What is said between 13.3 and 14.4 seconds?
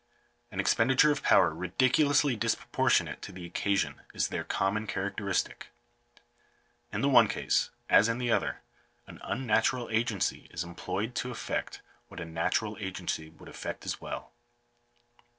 effect as well.